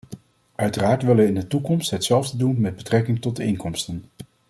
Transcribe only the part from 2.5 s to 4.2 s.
met betrekking tot de inkomsten.